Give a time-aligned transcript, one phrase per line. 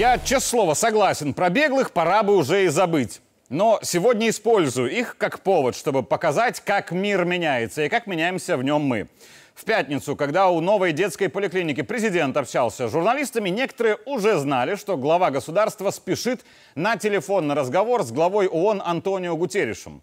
[0.00, 3.20] Я, честное слово, согласен, про беглых пора бы уже и забыть.
[3.50, 8.64] Но сегодня использую их как повод, чтобы показать, как мир меняется и как меняемся в
[8.64, 9.08] нем мы.
[9.54, 14.96] В пятницу, когда у новой детской поликлиники президент общался с журналистами, некоторые уже знали, что
[14.96, 20.00] глава государства спешит на телефонный разговор с главой ООН Антонио Гутерришем.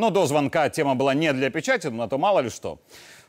[0.00, 2.78] Но до звонка тема была не для печати, но то мало ли что.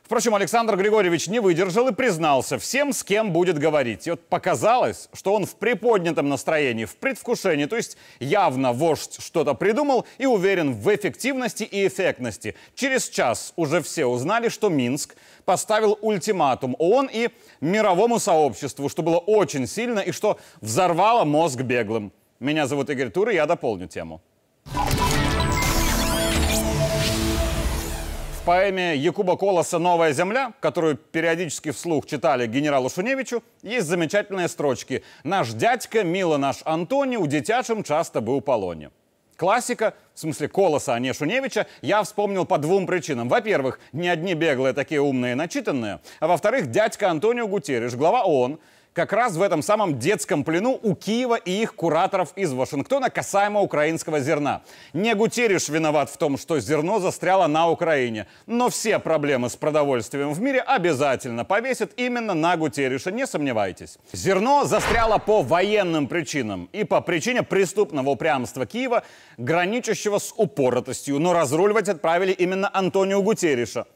[0.02, 4.06] Впрочем, Александр Григорьевич не выдержал и признался всем, с кем будет говорить.
[4.06, 9.52] И вот показалось, что он в приподнятом настроении, в предвкушении, то есть явно вождь что-то
[9.52, 12.54] придумал и уверен в эффективности и эффектности.
[12.74, 15.14] Через час уже все узнали, что Минск
[15.44, 17.28] поставил ультиматум ООН и
[17.60, 22.14] мировому сообществу, что было очень сильно и что взорвало мозг беглым.
[22.40, 24.22] Меня зовут Игорь Тур, и я дополню тему.
[28.44, 35.50] Поэме Якуба Колоса «Новая земля», которую периодически вслух читали генералу Шуневичу, есть замечательные строчки «Наш
[35.50, 38.90] дядька, мило наш Антони, у детячим часто был полоне».
[39.36, 43.28] Классика, в смысле Колоса, а не Шуневича, я вспомнил по двум причинам.
[43.28, 48.58] Во-первых, не одни беглые такие умные и начитанные, а во-вторых, дядька Антонио Гутерриш, глава ООН,
[48.92, 53.60] как раз в этом самом детском плену у Киева и их кураторов из Вашингтона касаемо
[53.60, 54.62] украинского зерна.
[54.92, 60.32] Не Гутериш виноват в том, что зерно застряло на Украине, но все проблемы с продовольствием
[60.32, 63.98] в мире обязательно повесят именно на Гутериша, не сомневайтесь.
[64.12, 69.04] Зерно застряло по военным причинам и по причине преступного упрямства Киева,
[69.38, 73.86] граничащего с упоротостью, но разруливать отправили именно Антонио Гутериша.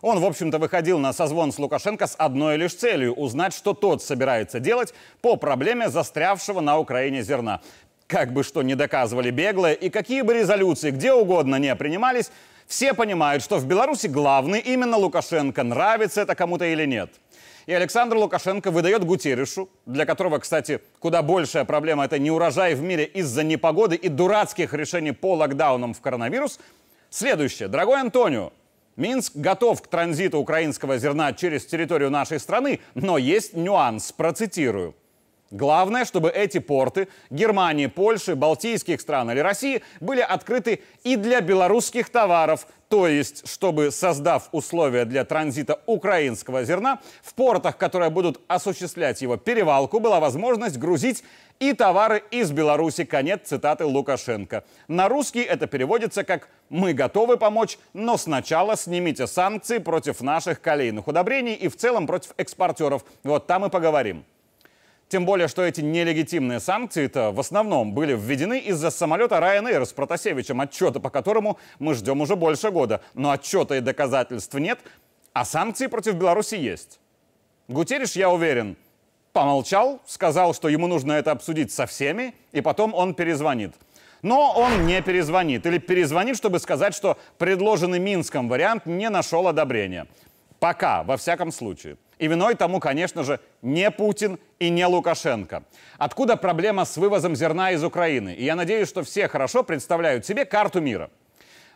[0.00, 4.02] Он, в общем-то, выходил на созвон с Лукашенко с одной лишь целью– узнать, что тот
[4.02, 7.60] собирается делать по проблеме застрявшего на Украине зерна.
[8.06, 12.30] Как бы что ни доказывали беглые и какие бы резолюции где угодно не принимались,
[12.66, 17.10] все понимают, что в Беларуси главный именно Лукашенко, нравится это кому-то или нет.
[17.66, 22.82] И Александр Лукашенко выдает Гутерришу, для которого, кстати, куда большая проблема– это не урожай в
[22.82, 26.60] мире из-за непогоды и дурацких решений по локдаунам в коронавирус.
[27.10, 27.68] Следующее.
[27.68, 28.52] Дорогой Антонио,
[28.98, 34.96] Минск готов к транзиту украинского зерна через территорию нашей страны, но есть нюанс, процитирую.
[35.50, 42.10] Главное, чтобы эти порты Германии, Польши, Балтийских стран или России были открыты и для белорусских
[42.10, 49.22] товаров, то есть, чтобы, создав условия для транзита украинского зерна, в портах, которые будут осуществлять
[49.22, 51.24] его перевалку, была возможность грузить
[51.60, 53.04] и товары из Беларуси.
[53.04, 54.64] Конец цитаты Лукашенко.
[54.86, 61.08] На русский это переводится как «Мы готовы помочь, но сначала снимите санкции против наших колейных
[61.08, 63.04] удобрений и в целом против экспортеров».
[63.22, 64.24] Вот там и поговорим.
[65.08, 70.60] Тем более, что эти нелегитимные санкции-то в основном были введены из-за самолета Ryanair с Протасевичем,
[70.60, 73.00] отчета по которому мы ждем уже больше года.
[73.14, 74.78] Но отчета и доказательств нет,
[75.32, 77.00] а санкции против Беларуси есть.
[77.68, 78.76] Гутериш, я уверен,
[79.32, 83.74] помолчал, сказал, что ему нужно это обсудить со всеми, и потом он перезвонит.
[84.20, 90.06] Но он не перезвонит или перезвонит, чтобы сказать, что предложенный Минском вариант не нашел одобрения.
[90.58, 91.96] Пока, во всяком случае.
[92.18, 95.62] И виной тому, конечно же, не Путин и не Лукашенко.
[95.98, 98.34] Откуда проблема с вывозом зерна из Украины?
[98.34, 101.10] И я надеюсь, что все хорошо представляют себе карту мира–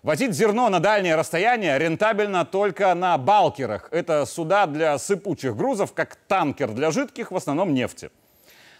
[0.03, 3.87] Возить зерно на дальнее расстояние рентабельно только на балкерах.
[3.93, 8.11] Это суда для сыпучих грузов, как танкер для жидких, в основном нефти.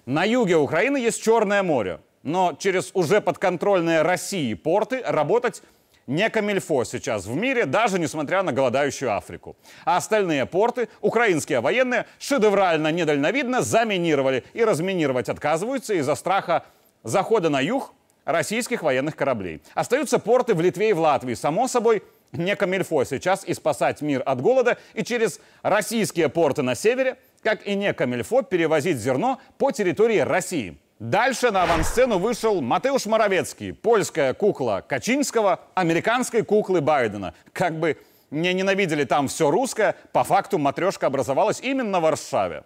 [0.05, 5.63] На юге Украины есть Черное море, но через уже подконтрольные России порты работать
[6.13, 9.57] не камильфо сейчас в мире, даже несмотря на голодающую Африку.
[9.85, 16.65] А остальные порты украинские военные шедеврально недальновидно заминировали и разминировать отказываются из-за страха
[17.03, 19.63] захода на юг российских военных кораблей.
[19.75, 21.35] Остаются порты в Литве и в Латвии.
[21.35, 22.03] Само собой,
[22.33, 27.67] не камильфо сейчас и спасать мир от голода, и через российские порты на севере, как
[27.67, 30.77] и не камильфо, перевозить зерно по территории России.
[31.03, 37.35] Дальше на авансцену вышел Матеуш Моровецкий, польская кукла Качинского, американской куклы Байдена.
[37.53, 37.99] Как бы
[38.31, 42.63] не ненавидели там все русское, по факту матрешка образовалась именно в Варшаве.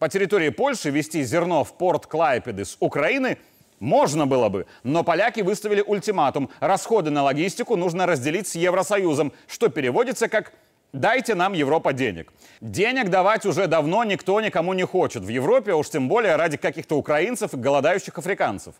[0.00, 3.38] По территории Польши вести зерно в порт Клайпеды с Украины–
[3.82, 6.50] можно было бы, но поляки выставили ультиматум.
[6.60, 10.52] Расходы на логистику нужно разделить с Евросоюзом, что переводится как
[10.92, 12.32] «дайте нам Европа денег».
[12.60, 15.22] Денег давать уже давно никто никому не хочет.
[15.22, 18.74] В Европе, уж тем более ради каких-то украинцев и голодающих африканцев.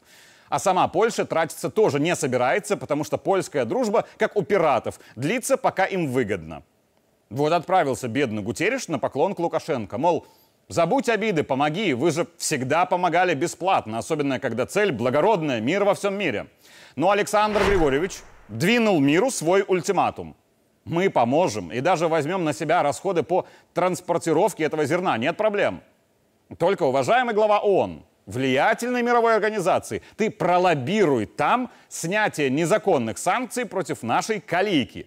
[0.49, 5.57] А сама Польша тратиться тоже не собирается, потому что польская дружба, как у пиратов, длится,
[5.57, 6.63] пока им выгодно.
[7.31, 9.97] Вот отправился бедный Гутериш на поклон к Лукашенко.
[9.97, 10.27] Мол,
[10.69, 11.93] Забудь обиды, помоги.
[11.93, 16.47] Вы же всегда помогали бесплатно, особенно когда цель благородная, мир во всем мире.
[16.97, 20.35] Но Александр Григорьевич двинул миру свой ультиматум.
[20.85, 25.17] Мы поможем и даже возьмем на себя расходы по транспортировке этого зерна.
[25.17, 25.81] Нет проблем.
[26.59, 30.03] Только, уважаемый глава ООН, влиятельной мировой организации.
[30.17, 35.07] Ты пролоббируй там снятие незаконных санкций против нашей калийки.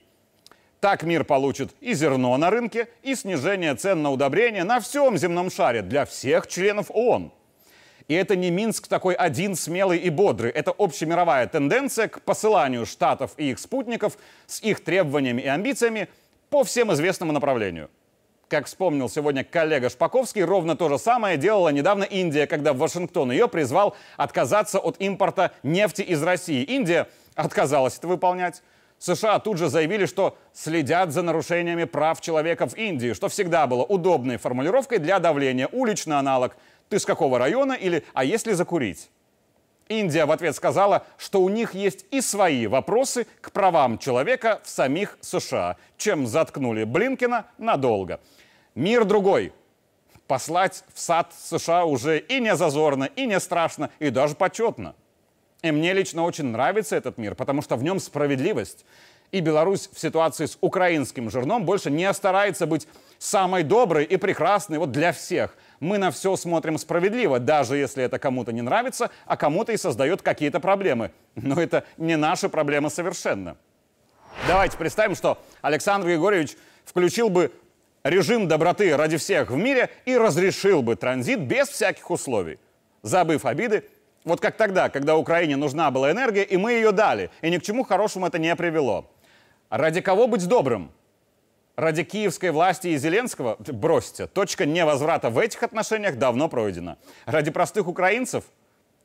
[0.80, 5.50] Так мир получит и зерно на рынке, и снижение цен на удобрения на всем земном
[5.50, 7.31] шаре для всех членов ООН.
[8.07, 10.52] И это не Минск такой один смелый и бодрый.
[10.52, 16.07] Это общемировая тенденция к посыланию штатов и их спутников с их требованиями и амбициями
[16.50, 17.90] по всем известному направлению.
[18.48, 23.48] Как вспомнил сегодня коллега Шпаковский, ровно то же самое делала недавно Индия, когда Вашингтон ее
[23.48, 26.62] призвал отказаться от импорта нефти из России.
[26.62, 28.62] Индия отказалась это выполнять.
[29.00, 33.83] США тут же заявили, что следят за нарушениями прав человека в Индии, что всегда было
[33.83, 35.68] удобной формулировкой для давления.
[35.71, 36.56] Уличный аналог
[36.89, 39.09] «ты с какого района» или «а если закурить?».
[39.88, 44.69] Индия в ответ сказала, что у них есть и свои вопросы к правам человека в
[44.69, 48.19] самих США, чем заткнули Блинкина надолго.
[48.74, 49.53] Мир другой.
[50.27, 54.95] Послать в сад США уже и не зазорно, и не страшно, и даже почетно.
[55.65, 58.85] И мне лично очень нравится этот мир, потому что в нем справедливость.
[59.31, 64.77] И Беларусь в ситуации с украинским жирном больше не старается быть самой доброй и прекрасной
[64.77, 65.57] вот для всех.
[65.79, 70.21] Мы на все смотрим справедливо, даже если это кому-то не нравится, а кому-то и создает
[70.21, 71.12] какие-то проблемы.
[71.33, 73.57] Но это не наши проблемы совершенно.
[74.47, 77.51] Давайте представим, что Александр Григорьевич включил бы
[78.03, 82.59] режим доброты ради всех в мире и разрешил бы транзит без всяких условий,
[83.01, 83.83] забыв обиды,
[84.25, 87.63] вот как тогда, когда Украине нужна была энергия, и мы ее дали, и ни к
[87.63, 89.10] чему хорошему это не привело.
[89.69, 90.92] Ради кого быть добрым?
[91.75, 93.57] Ради киевской власти и Зеленского?
[93.60, 96.98] Бросьте, точка невозврата в этих отношениях давно пройдена.
[97.25, 98.45] Ради простых украинцев?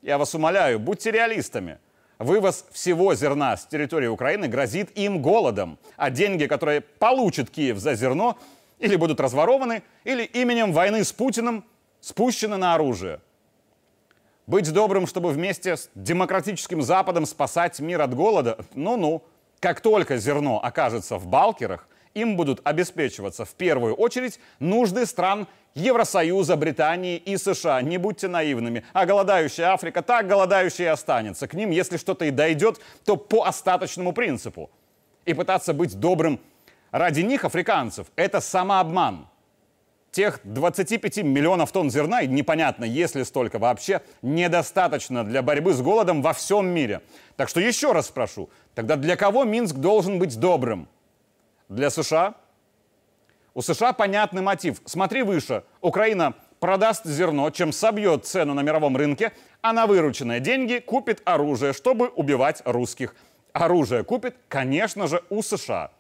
[0.03, 1.79] Я вас умоляю, будьте реалистами.
[2.19, 7.95] Вывоз всего зерна с территории Украины грозит им голодом, а деньги, которые получит Киев за
[7.95, 8.39] зерно,
[8.79, 11.65] или будут разворованы, или именем войны с Путиным
[12.01, 13.21] спущены на оружие.
[14.51, 18.59] Быть добрым, чтобы вместе с демократическим Западом спасать мир от голода?
[18.75, 19.23] Ну-ну.
[19.61, 26.57] Как только зерно окажется в балкерах, им будут обеспечиваться в первую очередь нужды стран Евросоюза,
[26.57, 27.81] Британии и США.
[27.83, 28.85] Не будьте наивными.
[28.93, 31.47] А голодающая Африка так голодающая и останется.
[31.47, 34.69] К ним, если что-то и дойдет, то по остаточному принципу.
[35.27, 36.41] И пытаться быть добрым
[36.91, 39.30] ради них, африканцев, это самообман.
[40.11, 45.81] Тех 25 миллионов тонн зерна, и непонятно, есть ли столько вообще, недостаточно для борьбы с
[45.81, 47.01] голодом во всем мире.
[47.37, 50.89] Так что еще раз спрошу, тогда для кого Минск должен быть добрым?
[51.69, 52.35] Для США?
[53.55, 54.81] У США понятный мотив.
[54.85, 55.63] Смотри выше.
[55.81, 61.73] Украина продаст зерно, чем собьет цену на мировом рынке, а на вырученные деньги купит оружие,
[61.73, 63.15] чтобы убивать русских.
[63.53, 65.93] Оружие купит, конечно же, у США.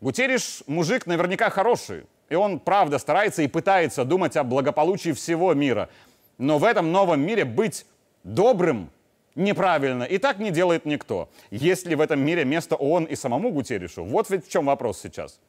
[0.00, 2.04] Гутериш мужик наверняка хороший.
[2.30, 5.90] И он, правда, старается и пытается думать о благополучии всего мира.
[6.38, 7.84] Но в этом новом мире быть
[8.22, 8.90] добрым
[9.34, 10.04] неправильно.
[10.04, 11.28] И так не делает никто.
[11.50, 14.04] Есть ли в этом мире место ООН и самому Гутеришу?
[14.04, 15.40] Вот ведь в чем вопрос сейчас.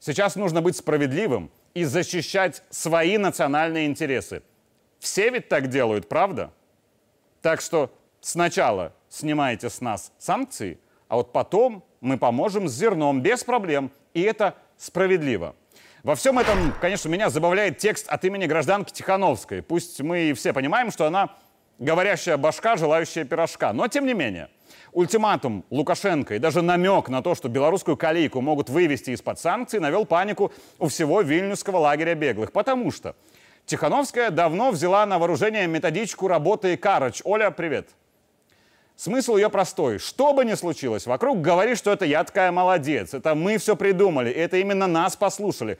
[0.00, 4.42] Сейчас нужно быть справедливым и защищать свои национальные интересы.
[4.98, 6.52] Все ведь так делают, правда?
[7.40, 13.44] Так что сначала снимайте с нас санкции, а вот потом мы поможем с зерном без
[13.44, 13.92] проблем.
[14.12, 15.54] И это справедливо.
[16.02, 19.62] Во всем этом, конечно, меня забавляет текст от имени гражданки Тихановской.
[19.62, 21.36] Пусть мы все понимаем, что она
[21.78, 23.72] говорящая башка, желающая пирожка.
[23.72, 24.48] Но тем не менее,
[24.90, 30.04] ультиматум Лукашенко и даже намек на то, что белорусскую калийку могут вывести из-под санкций, навел
[30.04, 32.50] панику у всего вильнюсского лагеря беглых.
[32.50, 33.14] Потому что
[33.66, 37.22] Тихановская давно взяла на вооружение методичку работы Карыч.
[37.24, 37.90] Оля, привет.
[38.96, 39.98] Смысл ее простой.
[39.98, 44.30] Что бы ни случилось, вокруг говори, что это я такая молодец, это мы все придумали,
[44.30, 45.78] это именно нас послушали.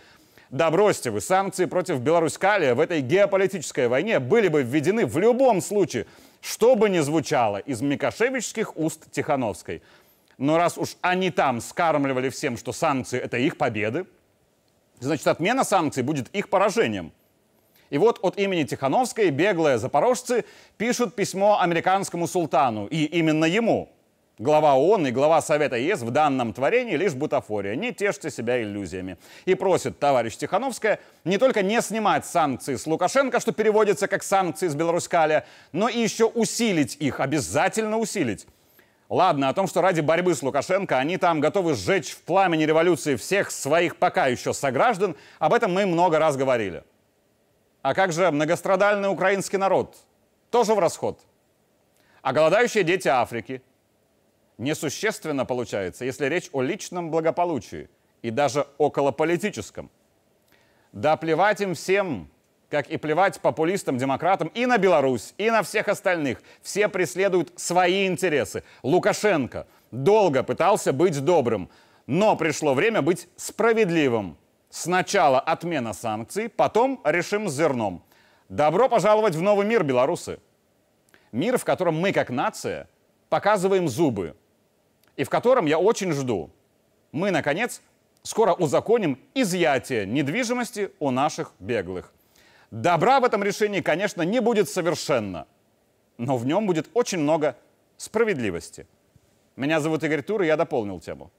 [0.51, 5.63] Да бросьте вы, санкции против Беларусь-Калия в этой геополитической войне были бы введены в любом
[5.63, 6.07] случае,
[6.41, 9.83] что бы ни звучало из микошевичских уст Тихановской.
[10.37, 14.07] Но раз уж они там скармливали всем, что санкции– это их победы,
[14.99, 17.13] значит, отмена санкций будет их поражением–
[17.93, 20.47] и вот от имени Тихановской беглые запорожцы
[20.79, 23.91] пишут письмо американскому султану, и именно ему.
[24.39, 27.75] Глава ООН и глава Совета ЕС в данном творении лишь бутафория.
[27.75, 29.19] Не тешьте себя иллюзиями.
[29.45, 34.69] И просит товарищ Тихановская не только не снимать санкции с Лукашенко, что переводится как санкции
[34.69, 38.47] с Беларуськаля, но и еще усилить их, обязательно усилить.
[39.11, 43.17] Ладно, о том, что ради борьбы с Лукашенко они там готовы сжечь в пламени революции
[43.17, 46.85] всех своих пока еще сограждан, об этом мы много раз говорили.
[47.83, 49.97] А как же многострадальный украинский народ?
[50.51, 51.21] Тоже в расход.
[52.23, 53.61] А голодающие дети Африки?
[54.57, 57.91] Несущественно получается, если речь о личном благополучии
[58.23, 59.91] и даже околополитическом.
[60.93, 62.31] Да плевать им всем,
[62.71, 66.41] как и плевать популистам, демократам и на Беларусь, и на всех остальных.
[66.63, 68.63] Все преследуют свои интересы.
[68.85, 71.69] Лукашенко долго пытался быть добрым,
[72.07, 74.37] но пришло время быть справедливым.
[74.75, 78.03] Сначала отмена санкций, потом решим с зерном.
[78.49, 80.39] Добро пожаловать в новый мир, белорусы.
[81.31, 82.89] Мир, в котором мы, как нация,
[83.29, 84.35] показываем зубы.
[85.17, 86.49] И в котором я очень жду.
[87.13, 87.83] Мы, наконец,
[88.23, 92.11] скоро узаконим изъятие недвижимости у наших беглых.
[92.71, 95.47] Добра в этом решении, конечно, не будет совершенно,
[96.17, 97.59] но в нем будет очень много
[97.99, 98.87] справедливости.
[99.55, 101.31] Меня зовут Игорь Тур, и я дополнил тему.